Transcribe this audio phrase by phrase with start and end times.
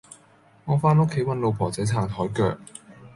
[0.65, 2.57] 我返屋企搵老婆仔撐枱腳